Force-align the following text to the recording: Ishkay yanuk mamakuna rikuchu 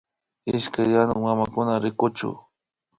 Ishkay 0.55 0.89
yanuk 0.93 1.19
mamakuna 1.25 1.73
rikuchu 1.83 2.29